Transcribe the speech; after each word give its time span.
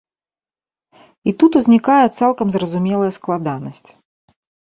І 1.31 1.33
тут 1.43 1.51
узнікае 1.59 2.05
цалкам 2.19 2.47
зразумелая 2.55 3.11
складанасць. 3.21 3.89